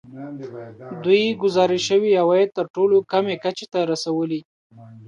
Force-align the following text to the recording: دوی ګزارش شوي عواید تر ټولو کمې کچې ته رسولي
دوی 1.03 1.23
ګزارش 1.43 1.81
شوي 1.89 2.11
عواید 2.21 2.49
تر 2.57 2.65
ټولو 2.75 2.97
کمې 3.11 3.35
کچې 3.43 3.65
ته 3.73 3.79
رسولي 3.91 4.41